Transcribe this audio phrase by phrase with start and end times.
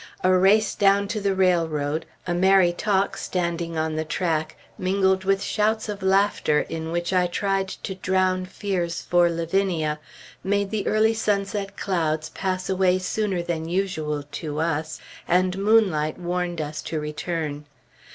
[0.23, 5.43] A race down to the railroad, a merry talk standing on the track mingled with
[5.43, 9.99] shouts of laughter in which I tried to drown fears for Lavinia,
[10.43, 16.61] made the early sunset clouds pass away sooner than usual, to us, and moonlight warned
[16.61, 17.65] us to return.